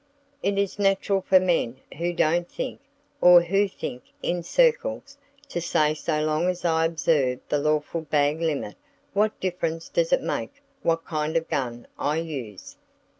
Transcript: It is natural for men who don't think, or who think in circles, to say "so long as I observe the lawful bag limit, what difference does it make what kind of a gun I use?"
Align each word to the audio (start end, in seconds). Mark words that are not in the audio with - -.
It 0.41 0.57
is 0.57 0.79
natural 0.79 1.21
for 1.21 1.39
men 1.39 1.79
who 1.99 2.11
don't 2.11 2.49
think, 2.49 2.79
or 3.21 3.43
who 3.43 3.67
think 3.67 4.01
in 4.23 4.41
circles, 4.41 5.15
to 5.49 5.61
say 5.61 5.93
"so 5.93 6.23
long 6.23 6.49
as 6.49 6.65
I 6.65 6.85
observe 6.85 7.39
the 7.49 7.59
lawful 7.59 8.01
bag 8.01 8.41
limit, 8.41 8.77
what 9.13 9.39
difference 9.39 9.89
does 9.89 10.11
it 10.11 10.23
make 10.23 10.63
what 10.81 11.05
kind 11.05 11.37
of 11.37 11.43
a 11.43 11.45
gun 11.45 11.85
I 11.99 12.17
use?" 12.17 12.77